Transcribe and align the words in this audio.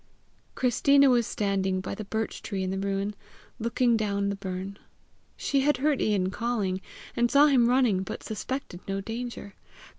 Christina 0.55 1.11
was 1.11 1.27
standing 1.27 1.79
by 1.79 1.93
the 1.93 2.03
birch 2.03 2.41
tree 2.41 2.63
in 2.63 2.71
the 2.71 2.79
ruin, 2.79 3.13
looking 3.59 3.95
down 3.95 4.29
the 4.29 4.35
burn. 4.35 4.79
She 5.37 5.59
had 5.61 5.77
heard 5.77 6.01
Ian 6.01 6.31
calling, 6.31 6.81
and 7.15 7.29
saw 7.29 7.45
him 7.45 7.69
running, 7.69 8.01
but 8.01 8.23
suspected 8.23 8.79
no 8.87 8.99
danger. 8.99 9.53